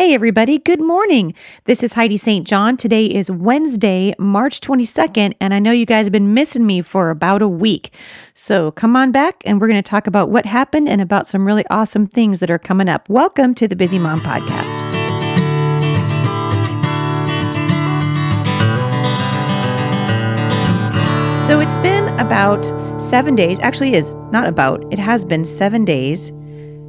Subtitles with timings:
[0.00, 1.34] Hey, everybody, good morning.
[1.64, 2.46] This is Heidi St.
[2.46, 2.76] John.
[2.76, 7.10] Today is Wednesday, March 22nd, and I know you guys have been missing me for
[7.10, 7.92] about a week.
[8.32, 11.44] So come on back, and we're going to talk about what happened and about some
[11.44, 13.08] really awesome things that are coming up.
[13.08, 14.72] Welcome to the Busy Mom Podcast.
[21.44, 26.30] So it's been about seven days, actually, is not about, it has been seven days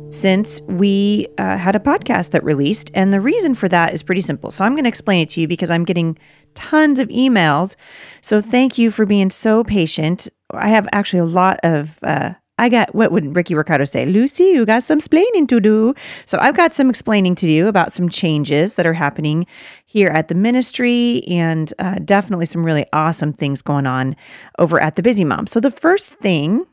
[0.10, 2.92] since we uh, had a podcast that released.
[2.94, 4.52] And the reason for that is pretty simple.
[4.52, 6.18] So I'm going to explain it to you because I'm getting
[6.56, 7.76] tons of emails.
[8.22, 10.28] So thank you for being so patient.
[10.52, 12.00] I have actually a lot of.
[12.04, 14.06] Uh, I got what would Ricky Ricardo say?
[14.06, 15.96] Lucy, you got some explaining to do.
[16.26, 19.48] So I've got some explaining to do about some changes that are happening
[19.86, 24.14] here at the ministry and uh, definitely some really awesome things going on
[24.60, 25.48] over at the Busy Mom.
[25.48, 26.66] So the first thing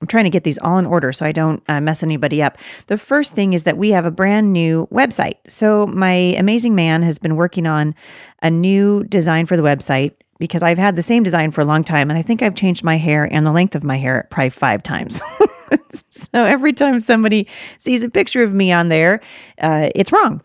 [0.00, 2.56] I'm trying to get these all in order so I don't uh, mess anybody up.
[2.86, 5.36] The first thing is that we have a brand new website.
[5.48, 7.94] So, my amazing man has been working on
[8.40, 11.82] a new design for the website because I've had the same design for a long
[11.82, 12.10] time.
[12.10, 14.84] And I think I've changed my hair and the length of my hair probably five
[14.84, 15.20] times.
[16.10, 19.20] so, every time somebody sees a picture of me on there,
[19.60, 20.42] uh, it's wrong.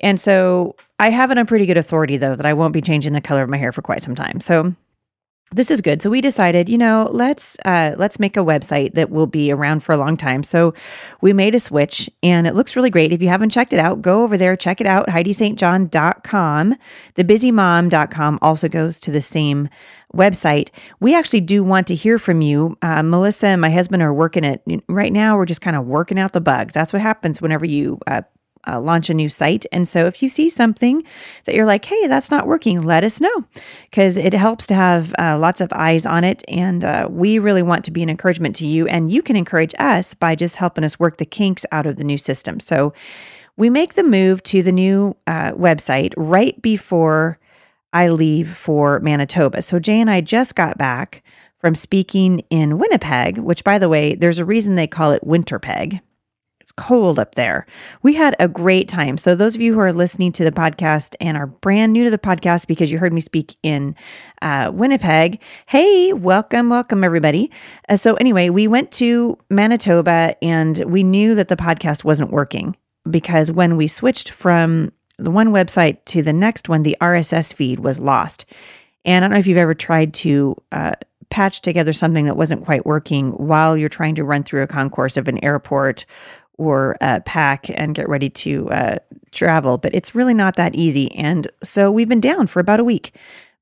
[0.00, 3.12] And so, I have it on pretty good authority, though, that I won't be changing
[3.12, 4.40] the color of my hair for quite some time.
[4.40, 4.74] So,
[5.50, 6.02] this is good.
[6.02, 9.80] So we decided, you know, let's uh, let's make a website that will be around
[9.80, 10.42] for a long time.
[10.42, 10.74] So
[11.20, 13.12] we made a switch, and it looks really great.
[13.12, 15.08] If you haven't checked it out, go over there, check it out.
[15.08, 16.76] heidistjohn.com.
[17.16, 19.68] TheBusyMom.com also goes to the same
[20.14, 20.68] website.
[21.00, 22.76] We actually do want to hear from you.
[22.82, 25.36] Uh, Melissa and my husband are working it right now.
[25.36, 26.74] We're just kind of working out the bugs.
[26.74, 28.22] That's what happens whenever you uh,
[28.68, 29.64] uh, launch a new site.
[29.72, 31.02] And so if you see something
[31.44, 33.44] that you're like, hey, that's not working, let us know
[33.90, 36.44] because it helps to have uh, lots of eyes on it.
[36.48, 38.86] And uh, we really want to be an encouragement to you.
[38.86, 42.04] And you can encourage us by just helping us work the kinks out of the
[42.04, 42.60] new system.
[42.60, 42.92] So
[43.56, 47.38] we make the move to the new uh, website right before
[47.92, 49.62] I leave for Manitoba.
[49.62, 51.22] So Jay and I just got back
[51.58, 56.00] from speaking in Winnipeg, which, by the way, there's a reason they call it Winterpeg
[56.78, 57.66] cold up there.
[58.02, 59.18] We had a great time.
[59.18, 62.10] So, those of you who are listening to the podcast and are brand new to
[62.10, 63.94] the podcast because you heard me speak in
[64.40, 67.50] uh, Winnipeg, hey, welcome, welcome, everybody.
[67.88, 72.76] Uh, so, anyway, we went to Manitoba and we knew that the podcast wasn't working
[73.10, 77.80] because when we switched from the one website to the next one, the RSS feed
[77.80, 78.46] was lost.
[79.04, 80.94] And I don't know if you've ever tried to uh,
[81.30, 85.16] patch together something that wasn't quite working while you're trying to run through a concourse
[85.16, 86.04] of an airport
[86.58, 88.98] or uh, pack and get ready to uh,
[89.32, 89.78] travel.
[89.78, 91.14] But it's really not that easy.
[91.14, 93.14] And so we've been down for about a week.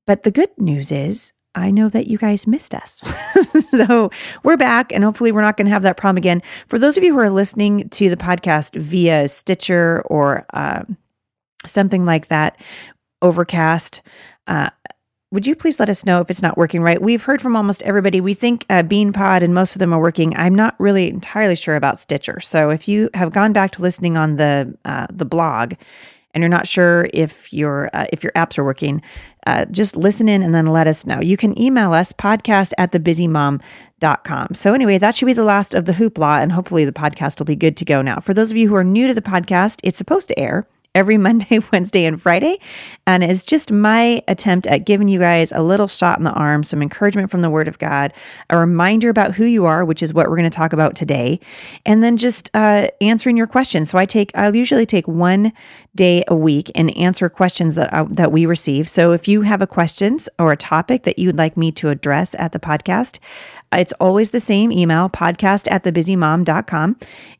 [0.05, 3.03] But the good news is, I know that you guys missed us.
[3.71, 4.11] so
[4.43, 6.43] we're back, and hopefully, we're not going to have that problem again.
[6.67, 10.83] For those of you who are listening to the podcast via Stitcher or uh,
[11.65, 12.61] something like that,
[13.23, 14.03] Overcast,
[14.45, 14.69] uh,
[15.31, 17.01] would you please let us know if it's not working right?
[17.01, 18.21] We've heard from almost everybody.
[18.21, 20.35] We think uh, BeanPod and most of them are working.
[20.37, 22.39] I'm not really entirely sure about Stitcher.
[22.39, 25.73] So if you have gone back to listening on the uh, the blog
[26.33, 29.01] and you're not sure if your uh, if your apps are working,
[29.45, 31.19] uh, just listen in and then let us know.
[31.19, 34.53] You can email us podcast at thebusymom.com.
[34.53, 37.45] So anyway, that should be the last of the hoopla, and hopefully the podcast will
[37.45, 38.19] be good to go now.
[38.19, 40.67] For those of you who are new to the podcast, it's supposed to air
[40.97, 42.59] every Monday, Wednesday, and Friday.
[43.05, 46.63] And it's just my attempt at giving you guys a little shot in the arm,
[46.63, 48.11] some encouragement from the Word of God,
[48.49, 51.39] a reminder about who you are, which is what we're going to talk about today,
[51.85, 53.91] and then just uh, answering your questions.
[53.91, 55.53] So I take, I'll usually take one
[55.95, 58.89] day a week and answer questions that uh, that we receive.
[58.89, 62.35] So if you have a questions or a topic that you'd like me to address
[62.39, 63.19] at the podcast,
[63.73, 66.97] it's always the same email, podcast at thebusymom.com.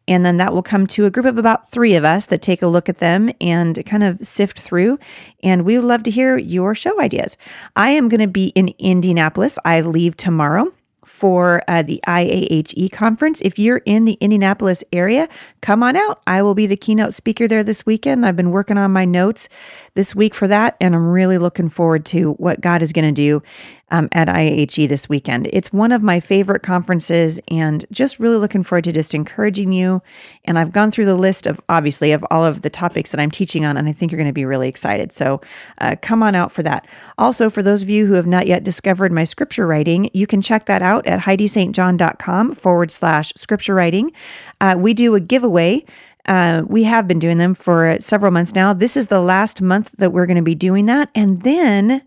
[0.10, 2.62] And then that will come to a group of about three of us that take
[2.62, 5.00] a look at them and kind of sift through.
[5.44, 7.36] And we would love to hear your show ideas.
[7.76, 9.60] I am going to be in Indianapolis.
[9.66, 10.74] I leave tomorrow
[11.18, 13.42] for uh, the IAHE conference.
[13.42, 15.28] If you're in the Indianapolis area,
[15.62, 16.22] come on out.
[16.28, 18.26] I will be the keynote speaker there this weekend.
[18.26, 19.50] I've been working on my notes
[19.96, 23.12] this week for that, and I'm really looking forward to what God is going to
[23.12, 23.42] do.
[23.90, 25.48] Um, at IAHE this weekend.
[25.54, 30.02] It's one of my favorite conferences and just really looking forward to just encouraging you.
[30.46, 33.32] And I've gone through the list of obviously of all of the topics that I'm
[33.32, 35.12] teaching on, and I think you're going to be really excited.
[35.12, 35.42] So
[35.78, 36.88] uh, come on out for that.
[37.18, 40.42] Also, for those of you who have not yet discovered my scripture writing, you can
[40.42, 44.12] check that out at heidistjohn.com forward slash scripture writing.
[44.60, 45.86] Uh, we do a giveaway.
[46.26, 48.74] Uh, we have been doing them for several months now.
[48.74, 51.10] This is the last month that we're going to be doing that.
[51.16, 52.02] And then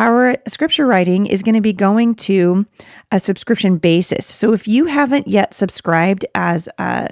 [0.00, 2.66] our scripture writing is going to be going to
[3.12, 4.26] a subscription basis.
[4.26, 7.10] So if you haven't yet subscribed as a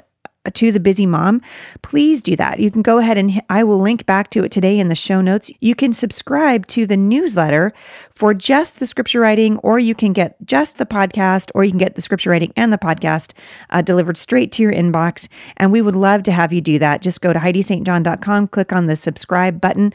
[0.55, 1.43] to the busy mom,
[1.83, 2.59] please do that.
[2.59, 5.21] You can go ahead and I will link back to it today in the show
[5.21, 5.51] notes.
[5.61, 7.75] You can subscribe to the newsletter
[8.11, 11.79] for just the scripture writing, or you can get just the podcast, or you can
[11.79, 13.33] get the scripture writing and the podcast
[13.69, 15.29] uh, delivered straight to your inbox.
[15.57, 17.03] And we would love to have you do that.
[17.03, 19.93] Just go to heidistjohn.com, click on the subscribe button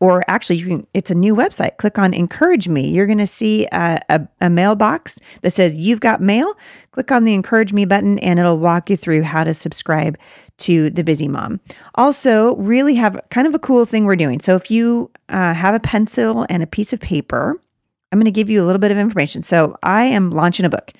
[0.00, 1.76] or actually you can it's a new website.
[1.78, 2.88] Click on encourage me.
[2.88, 6.54] You're going to see a, a, a, mailbox that says you've got mail.
[6.90, 10.18] Click on the encourage me button and it'll walk you through how to subscribe
[10.58, 11.60] to the busy mom.
[11.94, 14.40] Also really have kind of a cool thing we're doing.
[14.40, 17.60] So if you uh, have a pencil and a piece of paper
[18.12, 19.42] i'm going to give you a little bit of information.
[19.42, 20.92] So i am launching a book.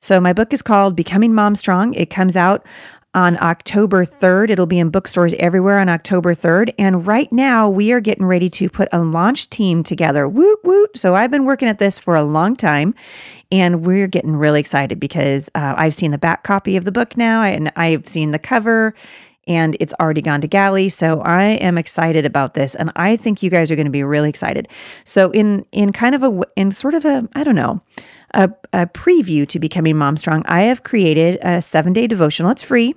[0.00, 1.92] So my book is called becoming mom strong.
[1.94, 2.64] It comes out
[3.14, 4.50] on October 3rd.
[4.50, 6.74] It'll be in bookstores everywhere on October 3rd.
[6.78, 10.28] And right now, we are getting ready to put a launch team together.
[10.28, 10.96] Woot, woot.
[10.96, 12.94] So I've been working at this for a long time.
[13.50, 17.16] And we're getting really excited because uh, I've seen the back copy of the book
[17.16, 18.94] now, and I've seen the cover,
[19.46, 20.90] and it's already gone to galley.
[20.90, 24.04] So I am excited about this, and I think you guys are going to be
[24.04, 24.68] really excited.
[25.04, 27.80] So in in kind of a in sort of a I don't know
[28.34, 32.50] a, a preview to becoming Mom Strong, I have created a seven day devotional.
[32.50, 32.94] It's free.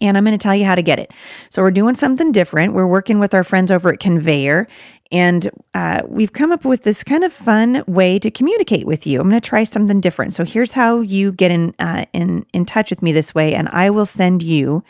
[0.00, 1.12] And I'm going to tell you how to get it.
[1.50, 2.72] So, we're doing something different.
[2.72, 4.66] We're working with our friends over at Conveyor,
[5.10, 9.20] and uh, we've come up with this kind of fun way to communicate with you.
[9.20, 10.32] I'm going to try something different.
[10.32, 13.68] So, here's how you get in, uh, in, in touch with me this way, and
[13.68, 14.82] I will send you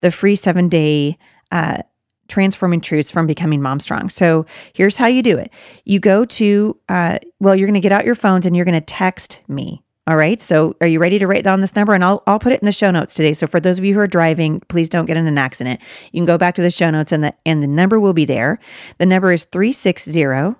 [0.00, 1.16] the free seven day
[1.52, 1.82] uh,
[2.30, 4.08] transforming truths from becoming mom strong.
[4.08, 5.52] So here's how you do it.
[5.84, 8.80] You go to, uh, well, you're going to get out your phones and you're going
[8.80, 9.82] to text me.
[10.06, 10.40] All right.
[10.40, 11.92] So are you ready to write down this number?
[11.92, 13.34] And I'll, I'll put it in the show notes today.
[13.34, 15.80] So for those of you who are driving, please don't get in an accident.
[16.10, 18.24] You can go back to the show notes and the, and the number will be
[18.24, 18.58] there.
[18.98, 20.56] The number is 360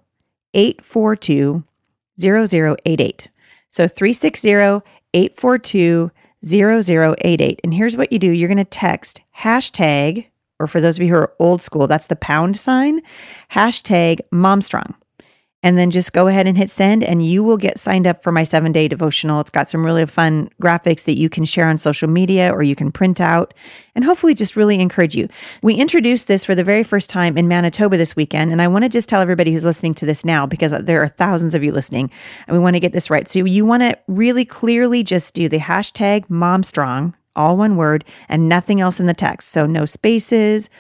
[0.53, 1.65] 842
[2.21, 3.29] 0088.
[3.71, 4.83] So 360
[5.15, 6.11] 842
[6.45, 7.61] 0088.
[7.65, 10.27] And here's what you do you're going to text hashtag,
[10.61, 13.01] or for those of you who are old school, that's the pound sign,
[13.51, 14.95] hashtag momstrong
[15.63, 18.33] and then just go ahead and hit send and you will get signed up for
[18.33, 19.41] my seven day devotional.
[19.41, 22.75] It's got some really fun graphics that you can share on social media or you
[22.75, 23.53] can print out
[23.95, 25.29] and hopefully just really encourage you.
[25.63, 28.53] We introduced this for the very first time in Manitoba this weekend.
[28.53, 31.09] And I want to just tell everybody who's listening to this now because there are
[31.09, 32.11] thousands of you listening
[32.47, 33.29] and we want to get this right.
[33.29, 38.49] So you want to really clearly just do the hashtag momstrong, all one word, and
[38.49, 39.49] nothing else in the text.
[39.49, 40.71] So no spaces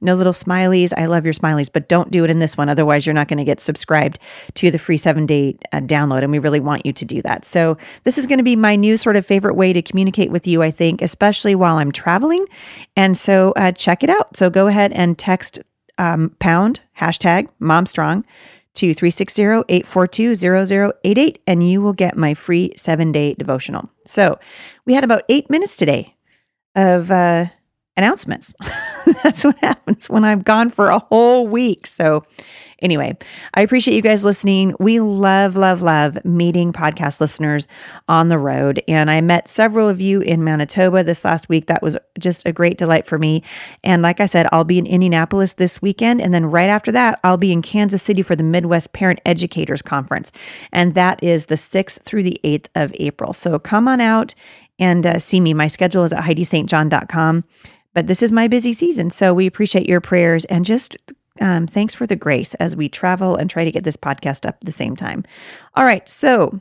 [0.00, 0.92] no little smileys.
[0.96, 2.68] I love your smileys, but don't do it in this one.
[2.68, 4.18] Otherwise, you're not going to get subscribed
[4.54, 6.22] to the free seven day uh, download.
[6.22, 7.44] And we really want you to do that.
[7.44, 10.46] So, this is going to be my new sort of favorite way to communicate with
[10.46, 12.46] you, I think, especially while I'm traveling.
[12.96, 14.36] And so, uh, check it out.
[14.36, 15.60] So, go ahead and text
[15.98, 18.24] um, pound hashtag mom strong
[18.74, 23.90] to 360-842-0088 and you will get my free 7-day devotional.
[24.06, 24.38] So,
[24.86, 26.16] we had about 8 minutes today
[26.74, 27.46] of uh,
[27.96, 28.54] announcements.
[29.22, 31.86] That's what happens when I'm gone for a whole week.
[31.86, 32.24] So,
[32.82, 33.16] anyway,
[33.54, 34.74] I appreciate you guys listening.
[34.78, 37.68] We love, love, love meeting podcast listeners
[38.08, 38.82] on the road.
[38.88, 41.66] And I met several of you in Manitoba this last week.
[41.66, 43.42] That was just a great delight for me.
[43.84, 46.20] And like I said, I'll be in Indianapolis this weekend.
[46.20, 49.82] And then right after that, I'll be in Kansas City for the Midwest Parent Educators
[49.82, 50.32] Conference.
[50.72, 53.32] And that is the 6th through the 8th of April.
[53.32, 54.34] So come on out
[54.78, 55.54] and uh, see me.
[55.54, 57.44] My schedule is at heidistjohn.com.
[57.92, 59.10] But this is my busy season.
[59.10, 60.96] So we appreciate your prayers and just
[61.40, 64.56] um, thanks for the grace as we travel and try to get this podcast up
[64.60, 65.24] at the same time.
[65.74, 66.08] All right.
[66.08, 66.60] So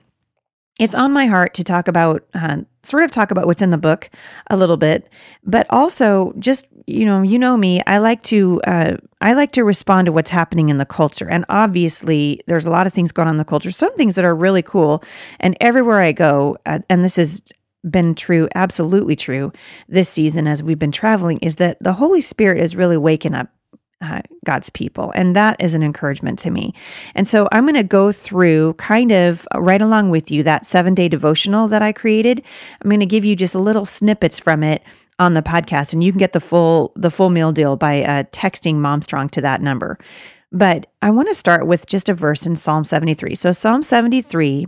[0.79, 3.77] it's on my heart to talk about, uh, sort of talk about what's in the
[3.77, 4.09] book
[4.49, 5.09] a little bit,
[5.43, 9.65] but also just, you know, you know me, I like to, uh, I like to
[9.65, 11.29] respond to what's happening in the culture.
[11.29, 14.23] And obviously, there's a lot of things going on in the culture, some things that
[14.23, 15.03] are really cool.
[15.41, 17.41] And everywhere I go, uh, and this is
[17.89, 19.51] been true, absolutely true
[19.87, 23.49] this season as we've been traveling, is that the Holy Spirit is really waking up
[24.01, 25.11] uh, God's people.
[25.15, 26.73] And that is an encouragement to me.
[27.15, 30.93] And so I'm going to go through kind of right along with you that seven
[30.95, 32.41] day devotional that I created.
[32.81, 34.83] I'm going to give you just little snippets from it
[35.19, 38.23] on the podcast and you can get the full the full meal deal by uh,
[38.31, 39.97] texting momstrong to that number
[40.51, 43.35] But I want to start with just a verse in Psalm 73.
[43.35, 44.67] So, Psalm 73,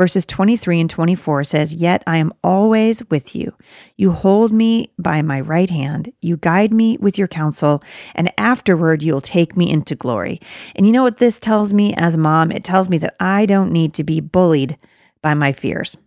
[0.00, 3.52] verses 23 and 24 says, Yet I am always with you.
[3.98, 6.10] You hold me by my right hand.
[6.22, 7.82] You guide me with your counsel,
[8.14, 10.40] and afterward you'll take me into glory.
[10.74, 12.50] And you know what this tells me as a mom?
[12.50, 14.78] It tells me that I don't need to be bullied
[15.20, 15.98] by my fears.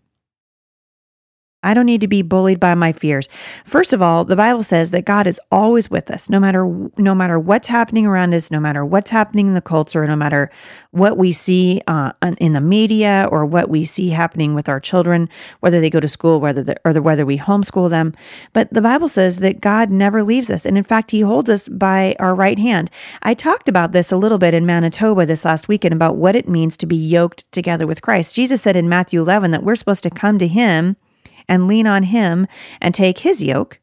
[1.63, 3.27] I don't need to be bullied by my fears.
[3.65, 6.65] First of all, the Bible says that God is always with us, no matter
[6.97, 10.51] no matter what's happening around us, no matter what's happening in the culture, no matter
[10.91, 15.29] what we see uh, in the media or what we see happening with our children,
[15.61, 18.13] whether they go to school, whether they, or the, whether we homeschool them.
[18.51, 21.67] But the Bible says that God never leaves us, and in fact, He holds us
[21.69, 22.91] by our right hand.
[23.21, 26.47] I talked about this a little bit in Manitoba this last weekend about what it
[26.47, 28.35] means to be yoked together with Christ.
[28.35, 30.97] Jesus said in Matthew 11 that we're supposed to come to Him
[31.47, 32.47] and lean on him
[32.81, 33.79] and take his yoke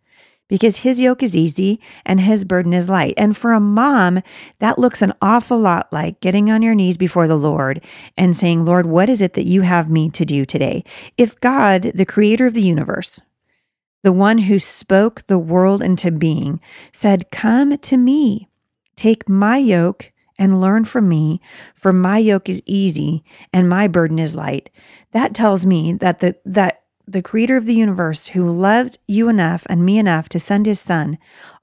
[0.51, 3.15] because his yoke is easy and his burden is light.
[3.17, 4.21] And for a mom,
[4.59, 7.83] that looks an awful lot like getting on your knees before the Lord
[8.19, 10.85] and saying, Lord, what is it that you have me to do today?
[11.17, 13.21] If God, the creator of the universe,
[14.03, 16.61] the one who spoke the world into being,
[16.93, 18.49] said, Come to me,
[18.97, 21.41] take my yoke and learn from me,
[21.75, 24.71] for my yoke is easy and my burden is light.
[25.13, 29.67] That tells me that the that the creator of the universe, who loved you enough
[29.69, 31.19] and me enough to send his son,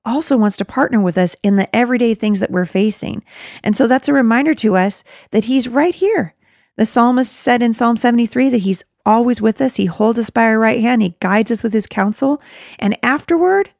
[0.05, 3.23] also wants to partner with us in the everyday things that we're facing.
[3.63, 6.33] And so that's a reminder to us that he's right here.
[6.77, 9.77] The psalmist said in Psalm 73 that he's always with us.
[9.77, 11.01] He holds us by our right hand.
[11.01, 12.41] He guides us with his counsel.
[12.77, 13.71] And afterward,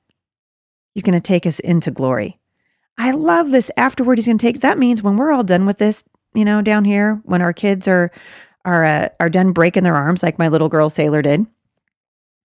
[0.94, 2.40] he's going to take us into glory.
[2.98, 3.70] I love this.
[3.78, 6.62] Afterward, he's going to take, that means when we're all done with this, you know,
[6.62, 8.12] down here, when our kids are,
[8.66, 11.46] are, uh, are done breaking their arms like my little girl Sailor did,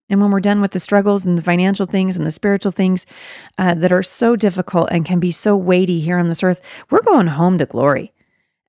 [0.08, 3.06] and when we're done with the struggles and the financial things and the spiritual things
[3.58, 6.60] uh, that are so difficult and can be so weighty here on this earth,
[6.90, 8.12] we're going home to glory.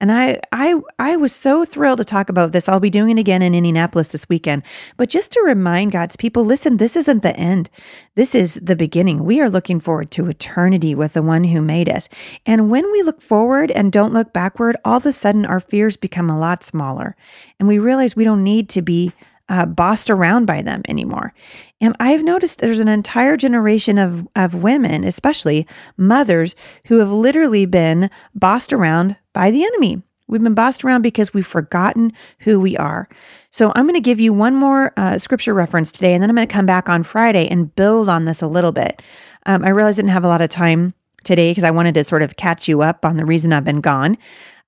[0.02, 2.70] And I, I, I was so thrilled to talk about this.
[2.70, 4.64] I'll be doing it again in Indianapolis this weekend.
[4.96, 7.70] But just to remind God's people, listen, this isn't the end.
[8.16, 9.26] This is the beginning.
[9.26, 12.08] We are looking forward to eternity with the one who made us.
[12.46, 15.98] And when we look forward and don't look backward, all of a sudden our fears
[15.98, 17.18] become a lot smaller.
[17.60, 19.12] And we realize we don't need to be
[19.50, 21.34] uh, bossed around by them anymore.
[21.82, 27.66] And I've noticed there's an entire generation of, of women, especially mothers, who have literally
[27.66, 30.04] been bossed around by the enemy.
[30.28, 33.10] We've been bossed around because we've forgotten who we are.
[33.50, 36.36] So I'm going to give you one more uh, scripture reference today, and then I'm
[36.36, 39.02] going to come back on Friday and build on this a little bit.
[39.48, 42.04] Um, I realized I didn't have a lot of time today because I wanted to
[42.04, 44.18] sort of catch you up on the reason I've been gone.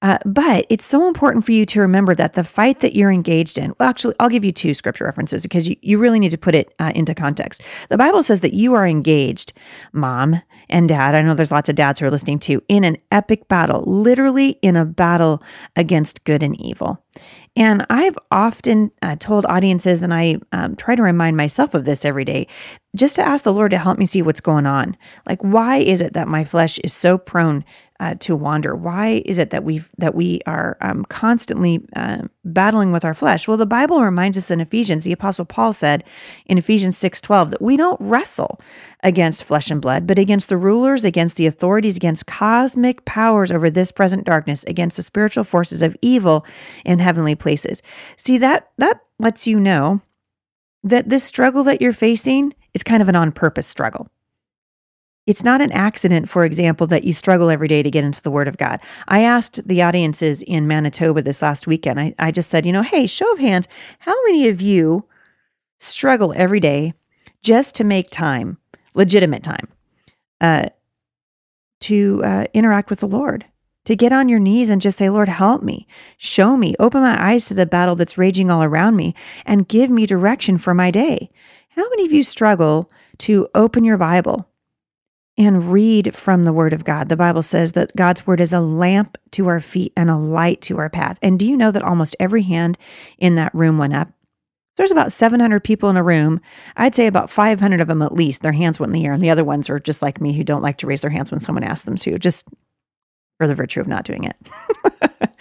[0.01, 3.57] Uh, but it's so important for you to remember that the fight that you're engaged
[3.57, 6.37] in, well, actually, I'll give you two scripture references because you, you really need to
[6.37, 7.61] put it uh, into context.
[7.89, 9.53] The Bible says that you are engaged,
[9.93, 11.13] mom and dad.
[11.13, 14.51] I know there's lots of dads who are listening to, in an epic battle, literally
[14.61, 15.43] in a battle
[15.75, 17.03] against good and evil.
[17.55, 22.05] And I've often uh, told audiences, and I um, try to remind myself of this
[22.05, 22.47] every day,
[22.95, 24.95] just to ask the Lord to help me see what's going on.
[25.27, 27.65] Like, why is it that my flesh is so prone
[28.01, 28.75] uh, to wander?
[28.75, 33.47] Why is it that we that we are um, constantly uh, battling with our flesh?
[33.47, 35.03] Well, the Bible reminds us in Ephesians.
[35.03, 36.03] The Apostle Paul said
[36.47, 38.59] in Ephesians six twelve that we don't wrestle
[39.03, 43.69] against flesh and blood, but against the rulers, against the authorities, against cosmic powers over
[43.69, 46.43] this present darkness, against the spiritual forces of evil
[46.83, 47.83] in heavenly places.
[48.17, 50.01] See that that lets you know
[50.83, 54.09] that this struggle that you're facing is kind of an on purpose struggle.
[55.27, 58.31] It's not an accident, for example, that you struggle every day to get into the
[58.31, 58.79] Word of God.
[59.07, 62.81] I asked the audiences in Manitoba this last weekend, I, I just said, you know,
[62.81, 63.67] hey, show of hands,
[63.99, 65.05] how many of you
[65.77, 66.93] struggle every day
[67.43, 68.57] just to make time,
[68.95, 69.67] legitimate time,
[70.39, 70.69] uh,
[71.81, 73.45] to uh, interact with the Lord?
[73.85, 77.19] To get on your knees and just say, Lord, help me, show me, open my
[77.19, 80.91] eyes to the battle that's raging all around me, and give me direction for my
[80.91, 81.31] day.
[81.69, 84.50] How many of you struggle to open your Bible
[85.37, 87.09] and read from the Word of God.
[87.09, 90.61] The Bible says that God's Word is a lamp to our feet and a light
[90.63, 91.17] to our path.
[91.21, 92.77] And do you know that almost every hand
[93.17, 94.09] in that room went up?
[94.77, 96.41] There's about 700 people in a room.
[96.77, 99.13] I'd say about 500 of them at least, their hands went in the air.
[99.13, 101.31] And the other ones are just like me who don't like to raise their hands
[101.31, 102.47] when someone asks them to, just
[103.37, 104.35] for the virtue of not doing it.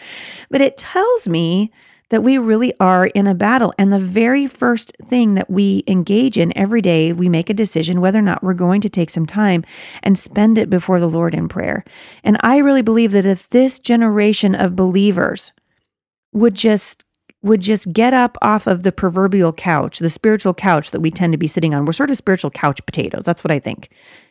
[0.50, 1.70] but it tells me
[2.11, 3.73] that we really are in a battle.
[3.79, 8.00] And the very first thing that we engage in every day, we make a decision
[8.00, 9.64] whether or not we're going to take some time
[10.02, 11.85] and spend it before the Lord in prayer.
[12.23, 15.52] And I really believe that if this generation of believers
[16.33, 17.05] would just
[17.43, 21.33] would just get up off of the proverbial couch, the spiritual couch that we tend
[21.33, 21.87] to be sitting on.
[21.87, 23.25] We're sort of spiritual couch potatoes.
[23.25, 23.88] That's what I think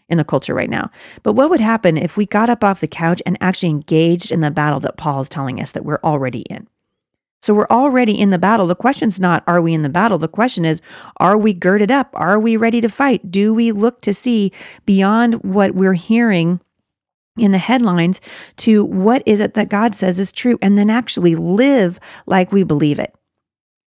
[0.10, 0.92] in the culture right now.
[1.24, 4.42] But what would happen if we got up off the couch and actually engaged in
[4.42, 6.68] the battle that Paul is telling us that we're already in?
[7.42, 8.68] So we're already in the battle.
[8.68, 10.18] The question's not, are we in the battle?
[10.18, 10.82] The question is,
[11.18, 12.10] are we girded up?
[12.14, 13.32] Are we ready to fight?
[13.32, 14.52] Do we look to see
[14.86, 16.60] beyond what we're hearing
[17.40, 18.22] in the headlines
[18.58, 22.64] to what is it that God says is true and then actually live like we
[22.64, 23.14] believe it.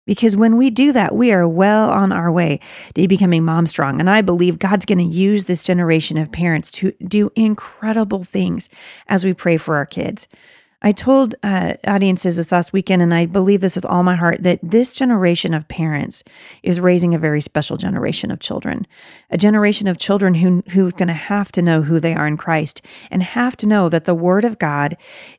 [0.07, 2.59] Because when we do that, we are well on our way
[2.95, 3.99] to becoming mom strong.
[3.99, 8.67] And I believe God's going to use this generation of parents to do incredible things
[9.07, 10.27] as we pray for our kids.
[10.83, 14.41] I told uh, audiences this last weekend, and I believe this with all my heart,
[14.41, 16.23] that this generation of parents
[16.63, 18.87] is raising a very special generation of children,
[19.29, 22.35] a generation of children who who's going to have to know who they are in
[22.35, 24.97] Christ and have to know that the Word of God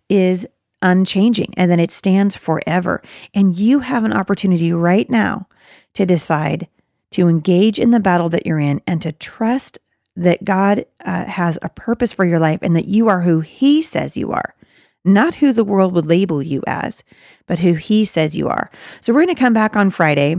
[0.09, 0.47] is
[0.81, 3.03] unchanging and that it stands forever.
[3.35, 5.49] And you have an opportunity right now
[5.95, 6.69] to decide
[7.11, 9.79] to engage in the battle that you're in and to trust
[10.15, 13.83] that God uh, has a purpose for your life and that you are who He
[13.83, 14.55] says you are
[15.05, 17.03] not who the world would label you as,
[17.47, 18.71] but who he says you are.
[19.01, 20.37] So we're going to come back on Friday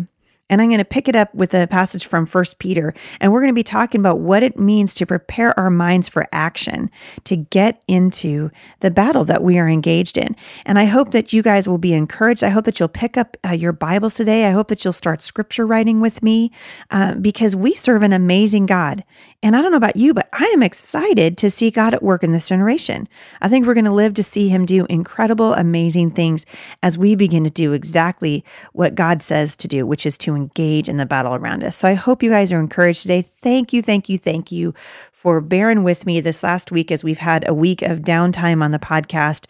[0.50, 3.40] and I'm going to pick it up with a passage from First Peter, and we're
[3.40, 6.92] going to be talking about what it means to prepare our minds for action
[7.24, 10.36] to get into the battle that we are engaged in.
[10.66, 12.44] And I hope that you guys will be encouraged.
[12.44, 14.46] I hope that you'll pick up uh, your Bibles today.
[14.46, 16.52] I hope that you'll start scripture writing with me
[16.92, 19.04] uh, because we serve an amazing God.
[19.42, 22.24] And I don't know about you, but I am excited to see God at work
[22.24, 23.10] in this generation.
[23.42, 26.46] I think we're going to live to see Him do incredible, amazing things
[26.82, 30.90] as we begin to do exactly what God says to do, which is to engage
[30.90, 31.76] in the battle around us.
[31.76, 33.22] So I hope you guys are encouraged today.
[33.22, 34.74] Thank you, thank you, thank you
[35.12, 38.72] for bearing with me this last week as we've had a week of downtime on
[38.72, 39.46] the podcast.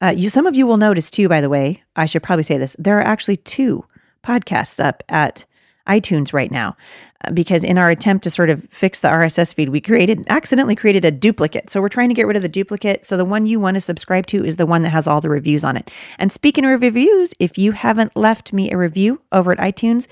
[0.00, 2.58] Uh, you, some of you will notice too, by the way, I should probably say
[2.58, 2.76] this.
[2.78, 3.84] There are actually two
[4.24, 5.44] podcasts up at
[5.86, 6.76] iTunes right now
[7.24, 10.76] uh, because in our attempt to sort of fix the RSS feed, we created accidentally
[10.76, 11.70] created a duplicate.
[11.70, 13.04] So we're trying to get rid of the duplicate.
[13.04, 15.30] So the one you want to subscribe to is the one that has all the
[15.30, 15.90] reviews on it.
[16.18, 20.08] And speaking of reviews, if you haven't left me a review over at iTunes,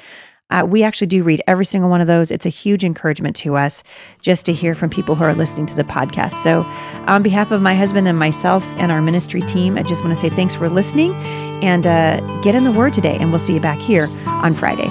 [0.50, 2.30] uh, we actually do read every single one of those.
[2.30, 3.82] It's a huge encouragement to us
[4.20, 6.32] just to hear from people who are listening to the podcast.
[6.42, 6.62] So,
[7.06, 10.20] on behalf of my husband and myself and our ministry team, I just want to
[10.20, 11.12] say thanks for listening
[11.64, 13.16] and uh, get in the Word today.
[13.18, 14.90] And we'll see you back here on Friday.